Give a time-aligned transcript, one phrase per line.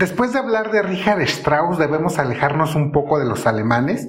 [0.00, 4.08] después de hablar de Richard Strauss debemos alejarnos un poco de los alemanes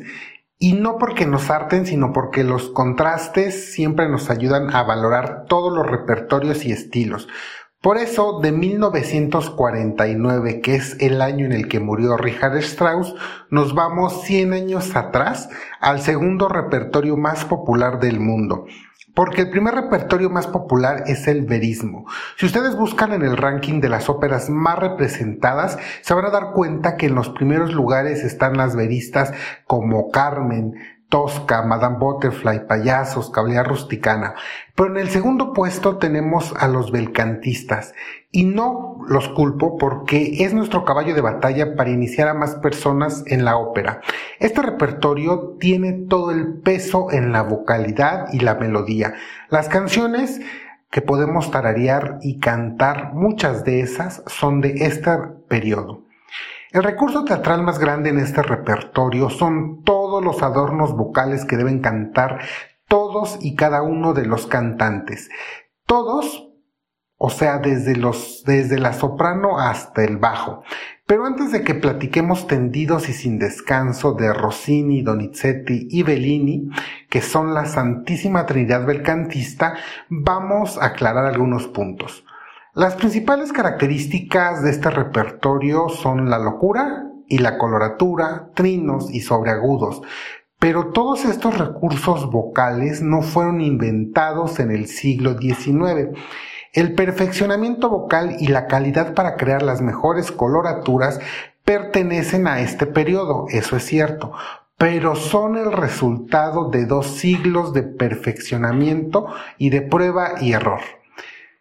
[0.58, 5.76] y no porque nos harten, sino porque los contrastes siempre nos ayudan a valorar todos
[5.76, 7.28] los repertorios y estilos.
[7.82, 13.16] Por eso, de 1949, que es el año en el que murió Richard Strauss,
[13.50, 15.50] nos vamos 100 años atrás
[15.80, 18.66] al segundo repertorio más popular del mundo.
[19.22, 22.08] Porque el primer repertorio más popular es el verismo.
[22.38, 26.54] Si ustedes buscan en el ranking de las óperas más representadas, se van a dar
[26.54, 29.32] cuenta que en los primeros lugares están las veristas
[29.68, 30.74] como Carmen,
[31.10, 34.34] Tosca, Madame Butterfly, Payasos, Caballería Rusticana.
[34.74, 37.94] Pero en el segundo puesto tenemos a los belcantistas.
[38.32, 43.24] Y no los culpo porque es nuestro caballo de batalla para iniciar a más personas
[43.28, 44.02] en la ópera.
[44.40, 49.16] Este repertorio tiene todo el peso en la vocalidad y la melodía.
[49.50, 50.40] Las canciones
[50.90, 55.12] que podemos tararear y cantar, muchas de esas son de este
[55.48, 56.04] periodo.
[56.72, 61.80] El recurso teatral más grande en este repertorio son todos los adornos vocales que deben
[61.80, 62.40] cantar
[62.88, 65.30] todos y cada uno de los cantantes.
[65.86, 66.51] Todos,
[67.24, 70.64] o sea, desde los, desde la soprano hasta el bajo.
[71.06, 76.72] Pero antes de que platiquemos tendidos y sin descanso de Rossini, Donizetti y Bellini,
[77.12, 79.76] que son la Santísima Trinidad belcantista,
[80.10, 82.26] vamos a aclarar algunos puntos.
[82.74, 90.02] Las principales características de este repertorio son la locura y la coloratura, trinos y sobreagudos,
[90.58, 96.18] pero todos estos recursos vocales no fueron inventados en el siglo XIX.
[96.74, 101.20] El perfeccionamiento vocal y la calidad para crear las mejores coloraturas
[101.66, 104.32] pertenecen a este periodo, eso es cierto,
[104.78, 109.28] pero son el resultado de dos siglos de perfeccionamiento
[109.58, 110.80] y de prueba y error.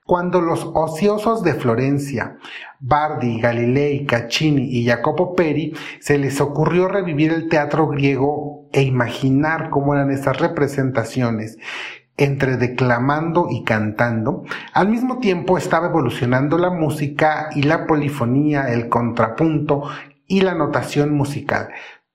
[0.06, 2.38] Cuando los ociosos de Florencia,
[2.78, 9.70] Bardi, Galilei, Caccini y Jacopo Peri se les ocurrió revivir el teatro griego e imaginar
[9.70, 11.58] cómo eran esas representaciones
[12.20, 18.88] entre declamando y cantando, al mismo tiempo estaba evolucionando la música y la polifonía, el
[18.88, 19.84] contrapunto
[20.26, 21.70] y la notación musical.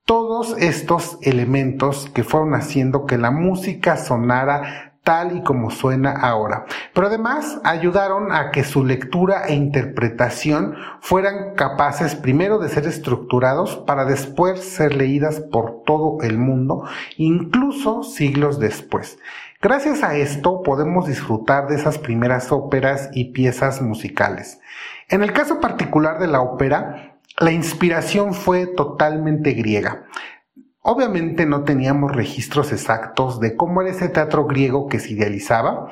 [0.06, 6.66] Todos estos elementos que fueron haciendo que la música sonara tal y como suena ahora.
[6.94, 13.78] Pero además ayudaron a que su lectura e interpretación fueran capaces primero de ser estructurados
[13.78, 16.84] para después ser leídas por todo el mundo,
[17.18, 19.20] incluso siglos después.
[19.66, 24.60] Gracias a esto podemos disfrutar de esas primeras óperas y piezas musicales.
[25.10, 30.06] En el caso particular de la ópera, la inspiración fue totalmente griega.
[30.82, 35.90] Obviamente no teníamos registros exactos de cómo era ese teatro griego que se idealizaba,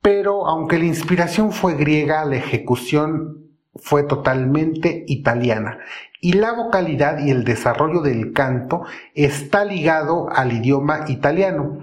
[0.00, 3.44] pero aunque la inspiración fue griega, la ejecución
[3.74, 5.80] fue totalmente italiana
[6.18, 11.80] y la vocalidad y el desarrollo del canto está ligado al idioma italiano.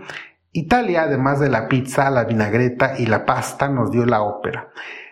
[0.53, 4.69] Italia, además de la pizza, la vinagreta y la pasta, nos dio la ópera.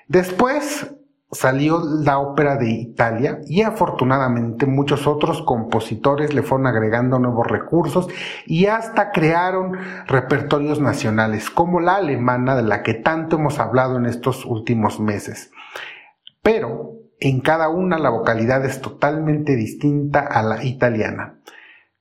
[0.08, 0.94] Después
[1.32, 8.08] salió la ópera de Italia y afortunadamente muchos otros compositores le fueron agregando nuevos recursos
[8.46, 14.08] y hasta crearon repertorios nacionales como la alemana de la que tanto hemos hablado en
[14.08, 15.52] estos últimos meses.
[16.42, 21.36] Pero en cada una la vocalidad es totalmente distinta a la italiana.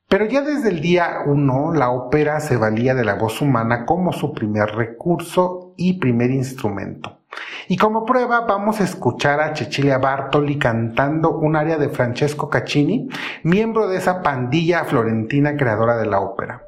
[0.08, 4.14] Pero ya desde el día 1 la ópera se valía de la voz humana como
[4.14, 7.18] su primer recurso y primer instrumento.
[7.68, 13.10] Y como prueba vamos a escuchar a Cecilia Bartoli cantando un aria de Francesco Caccini,
[13.42, 16.67] miembro de esa pandilla florentina creadora de la ópera.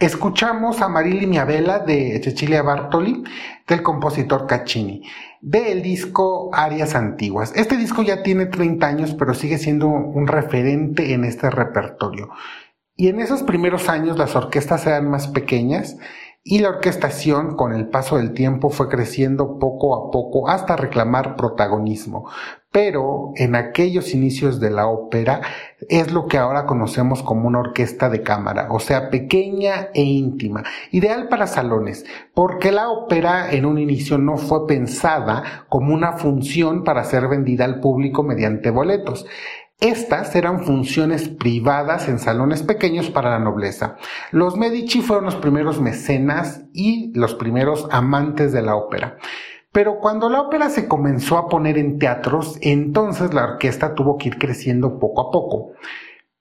[0.00, 3.22] Escuchamos a Marili Miavela de Cecilia Bartoli
[3.68, 5.02] del compositor Caccini
[5.42, 7.52] del disco Arias Antiguas.
[7.54, 12.30] Este disco ya tiene 30 años pero sigue siendo un referente en este repertorio.
[12.96, 15.98] Y en esos primeros años las orquestas eran más pequeñas
[16.42, 21.36] y la orquestación con el paso del tiempo fue creciendo poco a poco hasta reclamar
[21.36, 22.26] protagonismo.
[22.72, 25.40] Pero en aquellos inicios de la ópera
[25.88, 30.62] es lo que ahora conocemos como una orquesta de cámara, o sea, pequeña e íntima,
[30.92, 36.84] ideal para salones, porque la ópera en un inicio no fue pensada como una función
[36.84, 39.26] para ser vendida al público mediante boletos.
[39.80, 43.96] Estas eran funciones privadas en salones pequeños para la nobleza.
[44.30, 49.16] Los Medici fueron los primeros mecenas y los primeros amantes de la ópera.
[49.72, 54.28] Pero cuando la ópera se comenzó a poner en teatros, entonces la orquesta tuvo que
[54.28, 55.72] ir creciendo poco a poco.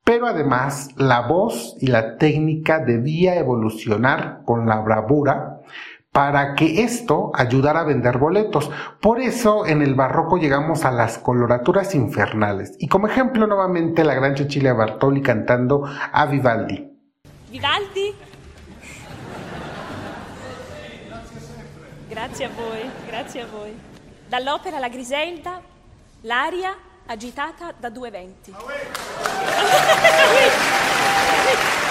[0.03, 5.61] Pero además la voz y la técnica debía evolucionar con la bravura
[6.11, 8.69] para que esto ayudara a vender boletos.
[9.01, 12.75] Por eso en el barroco llegamos a las coloraturas infernales.
[12.79, 16.87] Y como ejemplo nuevamente la gran Cecilia Bartoli cantando a Vivaldi.
[17.51, 18.15] Vivaldi?
[22.09, 23.77] Grazie a voi, grazie a voi.
[24.27, 25.61] Dall'opera La Griselda,
[26.21, 28.53] l'aria agitata da due venti.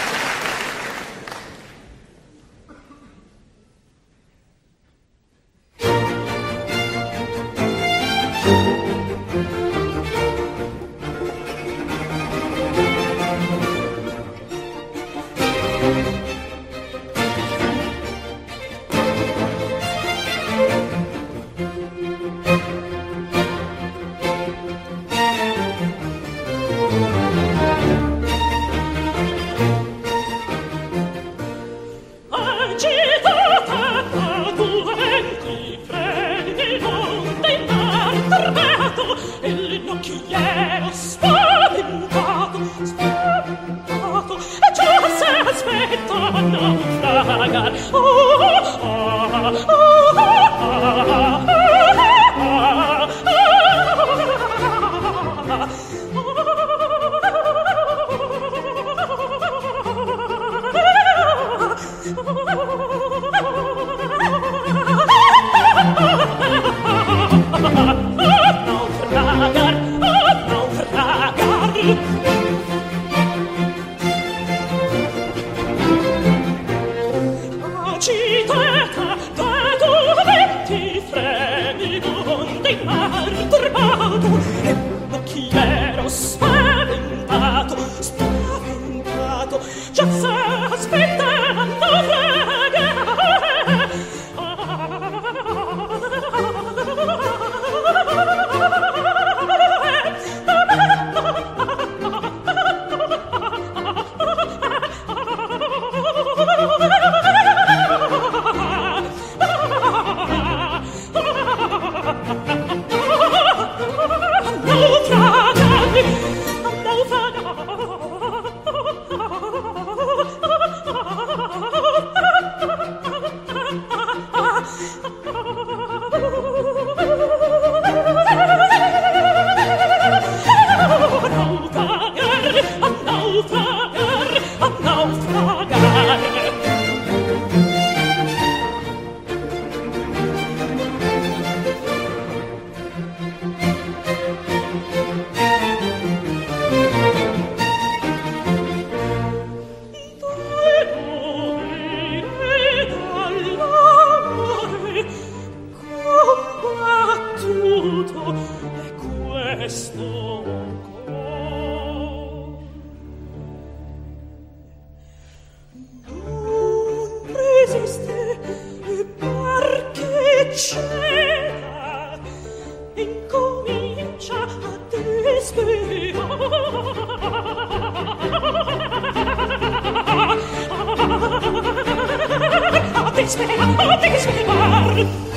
[183.28, 185.27] sperar, devi sperar.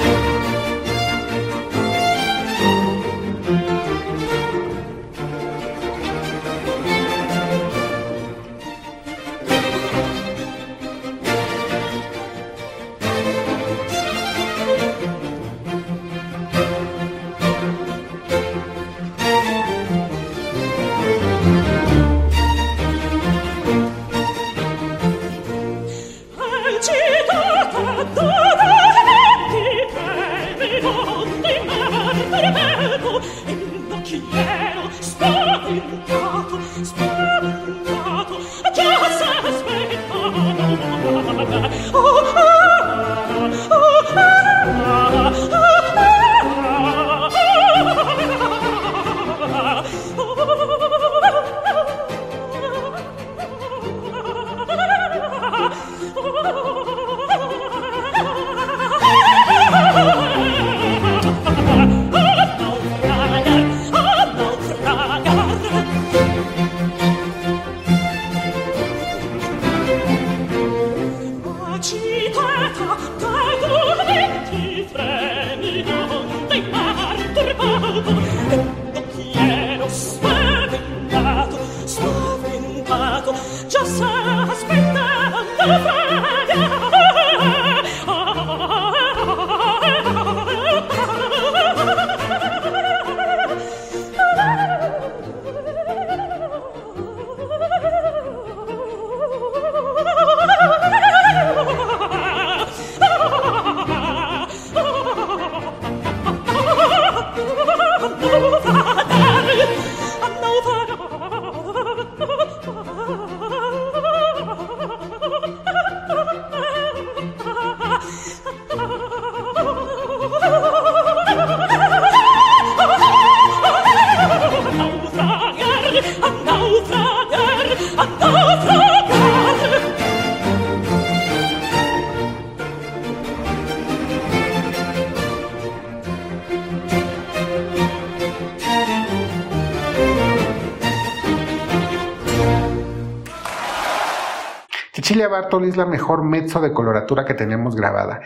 [144.93, 148.22] Cecilia Bartoli es la mejor mezzo de coloratura que tenemos grabada,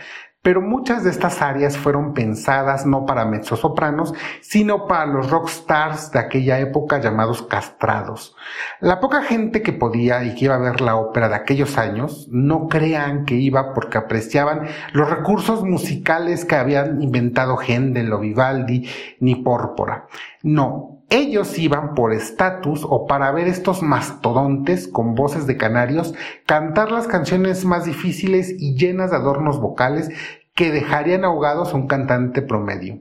[0.46, 6.12] pero muchas de estas áreas fueron pensadas no para mezzosopranos, sino para los rock stars
[6.12, 8.36] de aquella época llamados castrados.
[8.78, 12.28] La poca gente que podía y que iba a ver la ópera de aquellos años,
[12.30, 18.88] no crean que iba porque apreciaban los recursos musicales que habían inventado Händel o Vivaldi
[19.18, 20.06] ni Pórpora.
[20.44, 26.14] No, ellos iban por estatus o para ver estos mastodontes con voces de canarios
[26.46, 30.10] cantar las canciones más difíciles y llenas de adornos vocales
[30.54, 32.98] que dejarían ahogados a un cantante promedio.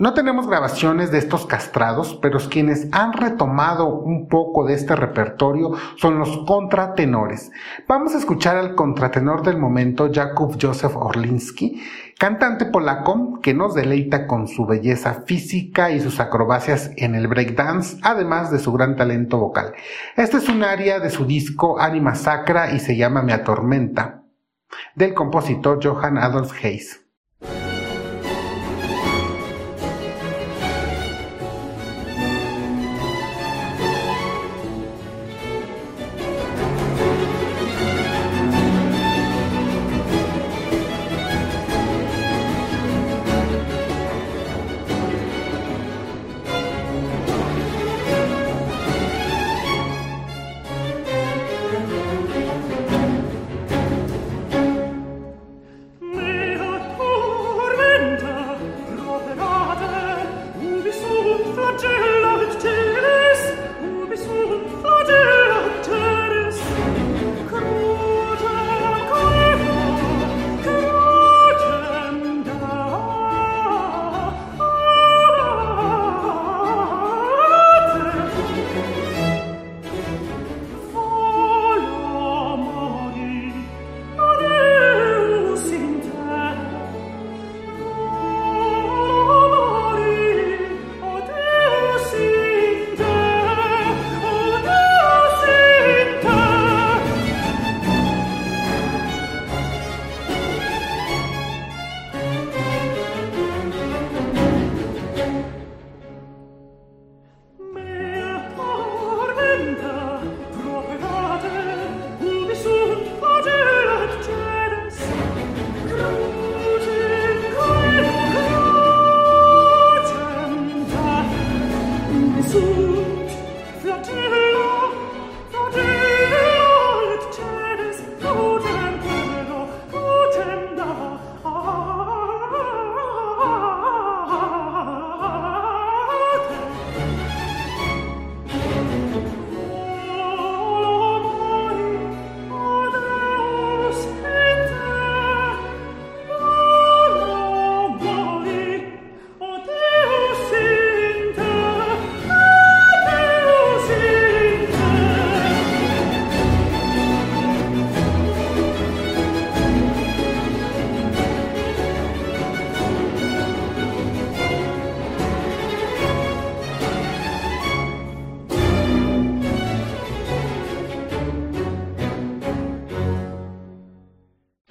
[0.00, 5.72] No tenemos grabaciones de estos castrados, pero quienes han retomado un poco de este repertorio
[5.96, 7.52] son los contratenores.
[7.86, 11.82] Vamos a escuchar al contratenor del momento, Jakub Josef Orlinski,
[12.20, 17.96] cantante polaco que nos deleita con su belleza física y sus acrobacias en el breakdance,
[18.02, 19.72] además de su gran talento vocal.
[20.18, 24.22] Este es un área de su disco Anima Sacra y se llama Me Atormenta,
[24.94, 27.09] del compositor Johann Adolf Hayes.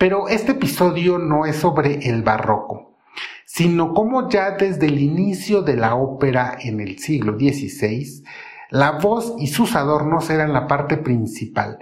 [0.10, 2.98] Pero este episodio no es sobre el barroco,
[3.46, 8.24] sino cómo ya desde el inicio de la ópera en el siglo XVI,
[8.72, 11.78] la voz y sus adornos eran la parte principal,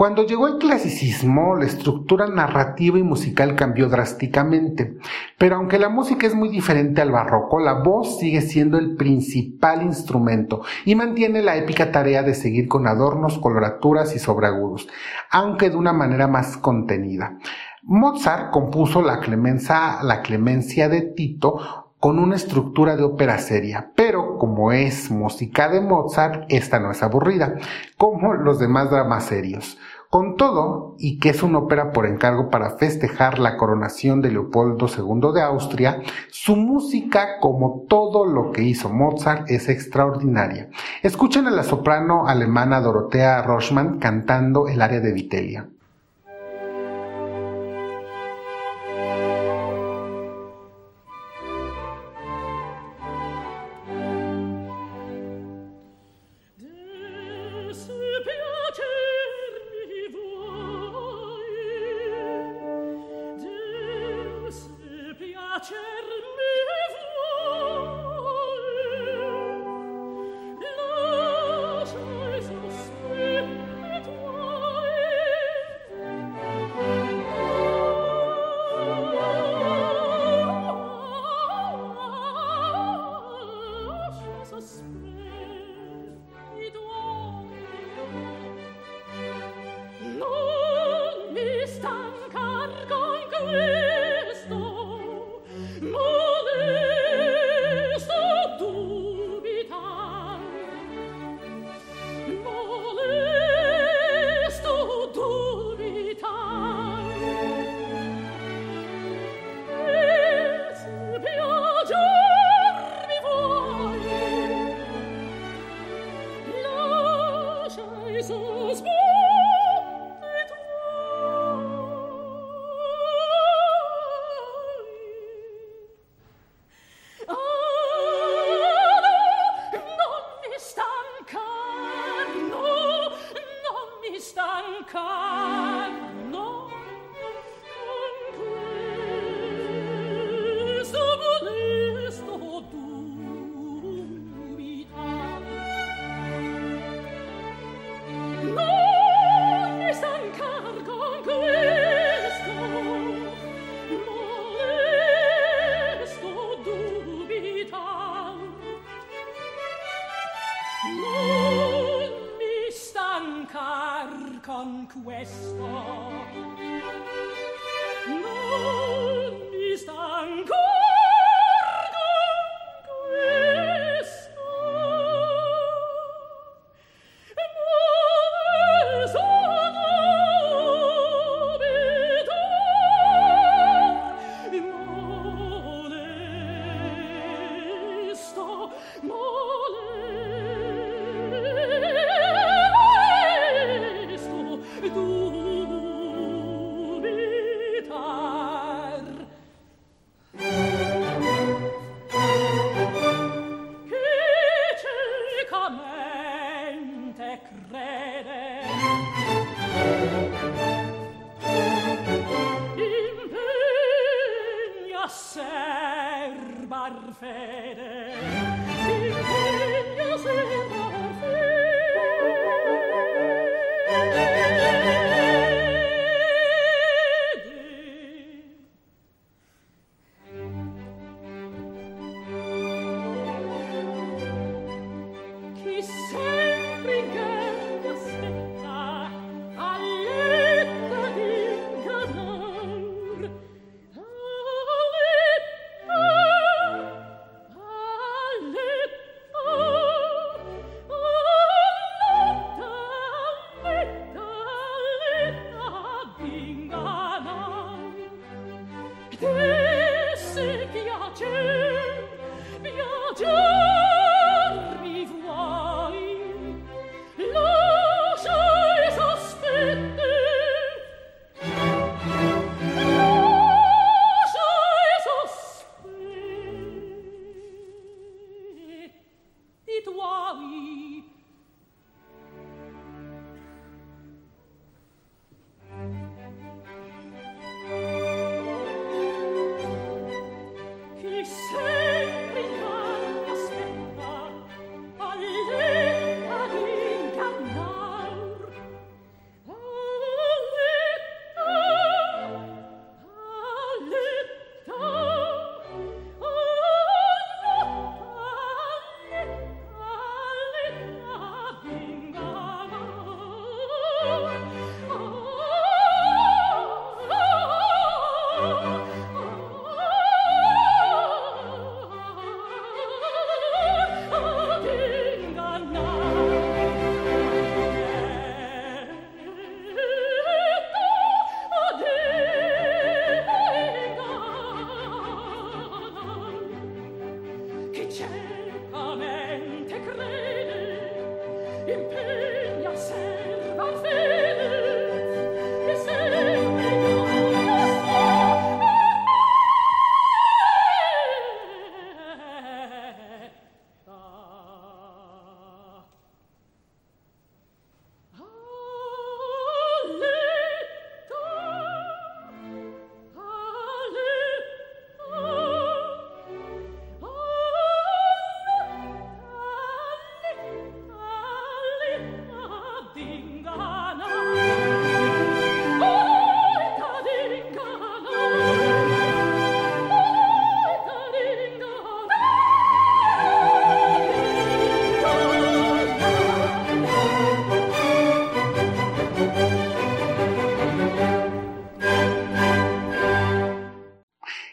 [0.00, 4.96] cuando llegó el clasicismo, la estructura narrativa y musical cambió drásticamente,
[5.36, 9.82] pero aunque la música es muy diferente al barroco, la voz sigue siendo el principal
[9.82, 14.88] instrumento y mantiene la épica tarea de seguir con adornos, coloraturas y sobreagudos,
[15.30, 17.36] aunque de una manera más contenida.
[17.82, 25.10] Mozart compuso la clemencia, de Tito con una estructura de ópera seria, pero como es
[25.10, 27.56] música de Mozart, esta no es aburrida,
[27.96, 29.78] como los demás dramas serios.
[30.10, 34.86] Con todo, y que es una ópera por encargo para festejar la coronación de Leopoldo
[34.86, 40.68] II de Austria, su música, como todo lo que hizo Mozart, es extraordinaria.
[41.02, 45.68] Escuchen a la soprano alemana Dorothea Roschmann cantando el área de Vitelia.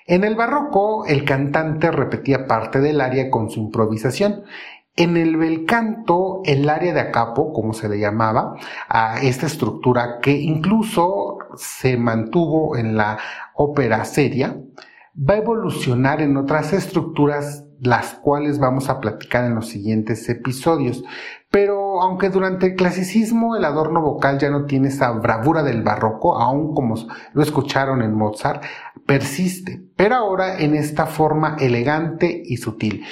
[0.08, 4.44] En el barroco, el cantante repetía parte del aria con su improvisación.
[4.96, 8.56] En el bel canto, el área de acapo, como se le llamaba,
[8.88, 13.20] a esta estructura que incluso se mantuvo en la
[13.54, 14.58] ópera seria,
[15.18, 21.04] va a evolucionar en otras estructuras las cuales vamos a platicar en los siguientes episodios.
[21.50, 26.38] Pero aunque durante el clasicismo el adorno vocal ya no tiene esa bravura del barroco,
[26.38, 26.96] aún como
[27.34, 28.64] lo escucharon en Mozart,
[29.06, 33.06] persiste, pero ahora en esta forma elegante y sutil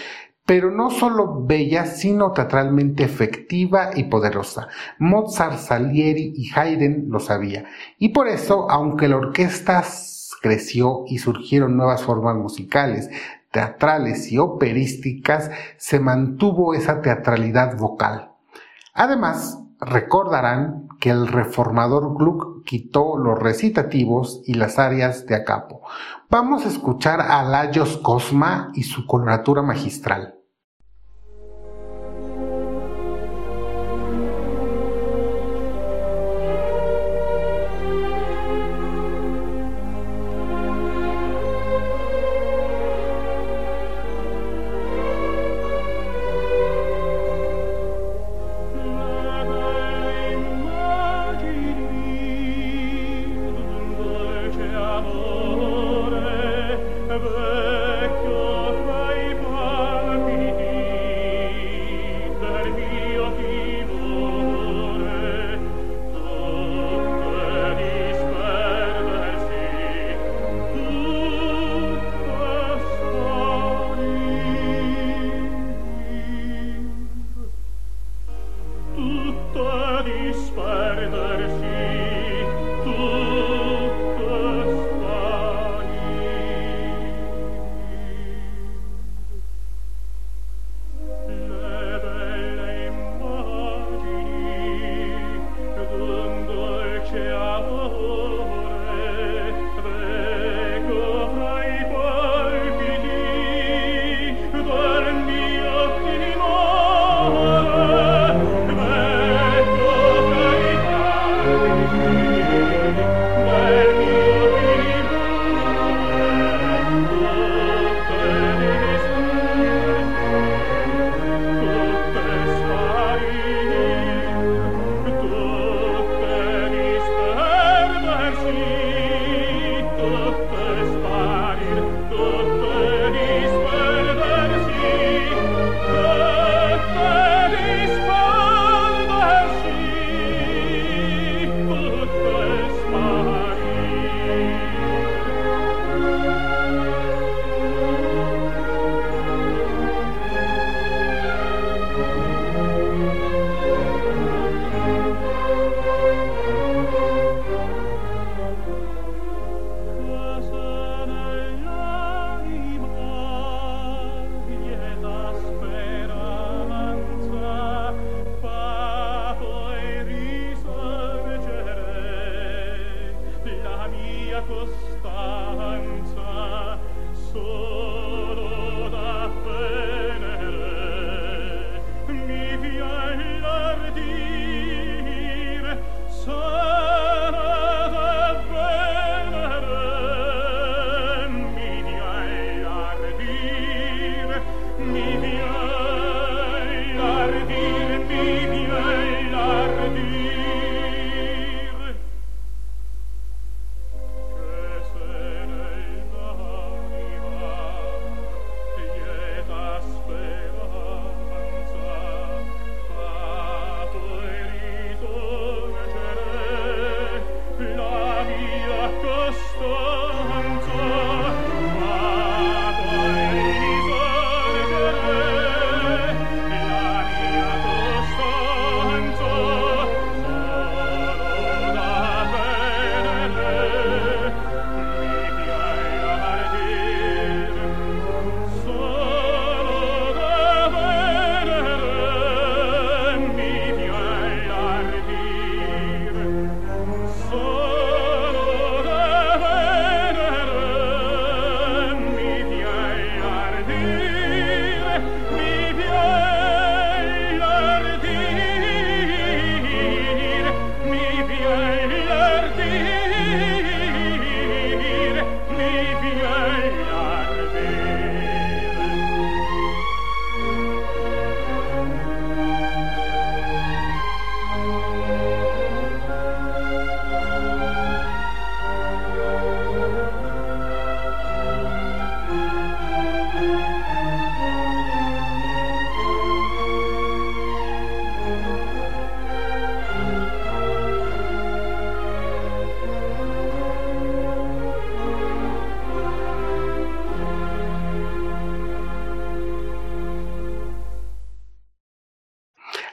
[0.46, 4.68] pero no solo bella, sino teatralmente efectiva y poderosa.
[5.00, 7.66] Mozart, Salieri y Haydn lo sabía.
[7.98, 9.84] Y por eso, aunque la orquesta
[10.42, 13.10] creció y surgieron nuevas formas musicales,
[13.56, 18.32] teatrales y operísticas, se mantuvo esa teatralidad vocal.
[18.94, 25.80] Además, recordarán que el reformador Gluck quitó los recitativos y las arias de acapo.
[26.30, 30.36] Vamos a escuchar a Lajos Cosma y su coloratura magistral.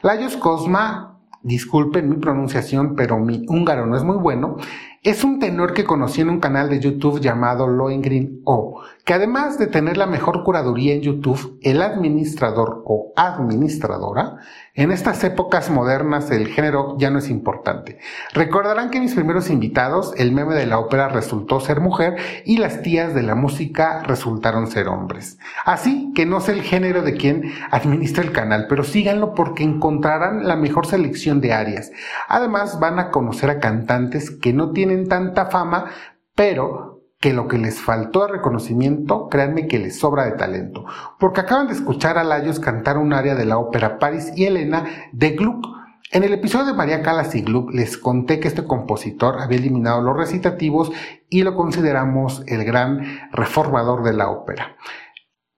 [0.02, 4.56] Lajos Cosma, disculpen mi pronunciación, pero mi húngaro no es muy bueno,
[5.02, 9.58] es un tenor que conocí en un canal de YouTube llamado Lohengrin O, que además
[9.58, 14.36] de tener la mejor curaduría en YouTube, el administrador o administradora,
[14.74, 17.98] en estas épocas modernas el género ya no es importante.
[18.32, 22.82] Recordarán que mis primeros invitados, el meme de la ópera resultó ser mujer y las
[22.82, 25.36] tías de la música resultaron ser hombres.
[25.64, 30.46] Así que no sé el género de quien administra el canal, pero síganlo porque encontrarán
[30.46, 31.90] la mejor selección de áreas.
[32.28, 35.86] Además van a conocer a cantantes que no tienen tanta fama,
[36.34, 40.84] pero que lo que les faltó de reconocimiento, créanme que les sobra de talento,
[41.20, 44.84] porque acaban de escuchar a Layos cantar un área de la ópera Paris y Elena
[45.12, 45.64] de Gluck.
[46.10, 50.02] En el episodio de María Calas y Gluck les conté que este compositor había eliminado
[50.02, 50.90] los recitativos
[51.30, 54.76] y lo consideramos el gran reformador de la ópera.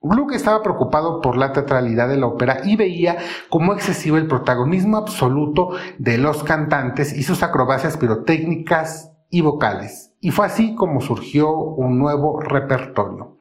[0.01, 3.17] Gluck estaba preocupado por la teatralidad de la ópera y veía
[3.49, 10.13] como excesivo el protagonismo absoluto de los cantantes y sus acrobacias pirotécnicas y vocales.
[10.21, 13.37] Y fue así como surgió un nuevo repertorio.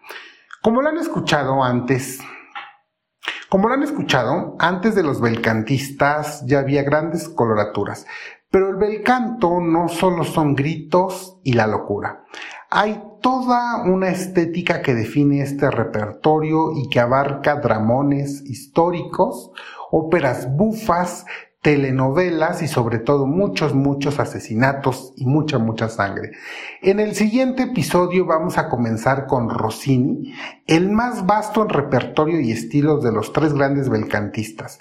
[0.60, 2.20] Como lo han escuchado antes,
[3.48, 8.08] como lo han escuchado, antes de los belcantistas ya había grandes coloraturas,
[8.50, 12.24] pero el belcanto no solo son gritos y la locura.
[12.70, 19.52] Hay toda una estética que define este repertorio y que abarca dramones históricos,
[19.92, 21.24] óperas bufas,
[21.64, 26.32] telenovelas y sobre todo muchos, muchos asesinatos y mucha, mucha sangre.
[26.82, 30.34] En el siguiente episodio vamos a comenzar con Rossini,
[30.66, 34.78] el más vasto en repertorio y estilos de los tres grandes belcantistas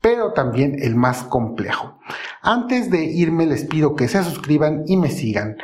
[0.00, 2.00] pero también el más complejo.
[2.42, 5.58] Antes de irme les pido que se suscriban y me sigan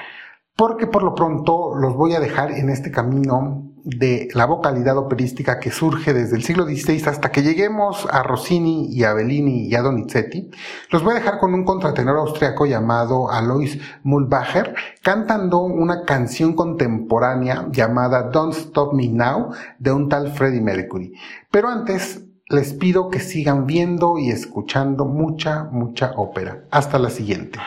[0.54, 5.58] porque por lo pronto los voy a dejar en este camino de la vocalidad operística
[5.58, 9.74] que surge desde el siglo XVI hasta que lleguemos a Rossini y a Bellini y
[9.74, 10.50] a Donizetti.
[10.90, 17.66] Los voy a dejar con un contratenor austriaco llamado Alois Mulbacher cantando una canción contemporánea
[17.70, 21.14] llamada Don't Stop Me Now de un tal Freddie Mercury.
[21.50, 26.64] Pero antes les pido que sigan viendo y escuchando mucha, mucha ópera.
[26.70, 27.58] Hasta la siguiente.